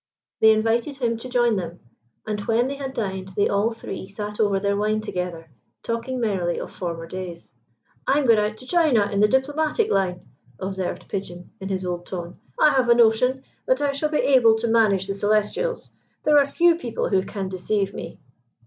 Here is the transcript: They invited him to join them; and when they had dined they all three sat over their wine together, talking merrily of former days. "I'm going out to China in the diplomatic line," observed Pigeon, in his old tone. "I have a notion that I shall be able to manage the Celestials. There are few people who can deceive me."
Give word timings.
They 0.39 0.51
invited 0.51 0.95
him 0.97 1.15
to 1.17 1.29
join 1.29 1.57
them; 1.57 1.79
and 2.25 2.39
when 2.47 2.67
they 2.67 2.73
had 2.77 2.95
dined 2.95 3.33
they 3.37 3.47
all 3.47 3.71
three 3.71 4.07
sat 4.09 4.39
over 4.39 4.59
their 4.59 4.75
wine 4.75 4.99
together, 4.99 5.51
talking 5.83 6.19
merrily 6.19 6.59
of 6.59 6.71
former 6.71 7.05
days. 7.05 7.53
"I'm 8.07 8.25
going 8.25 8.39
out 8.39 8.57
to 8.57 8.65
China 8.65 9.07
in 9.11 9.19
the 9.19 9.27
diplomatic 9.27 9.91
line," 9.91 10.25
observed 10.59 11.07
Pigeon, 11.07 11.51
in 11.59 11.69
his 11.69 11.85
old 11.85 12.07
tone. 12.07 12.39
"I 12.59 12.71
have 12.71 12.89
a 12.89 12.95
notion 12.95 13.43
that 13.67 13.79
I 13.79 13.91
shall 13.91 14.09
be 14.09 14.21
able 14.21 14.55
to 14.55 14.67
manage 14.67 15.05
the 15.05 15.13
Celestials. 15.13 15.91
There 16.23 16.39
are 16.39 16.47
few 16.47 16.77
people 16.77 17.09
who 17.09 17.21
can 17.21 17.47
deceive 17.47 17.93
me." 17.93 18.19